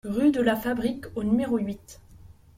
[0.03, 2.01] Rue de la Fabrique au numéro huit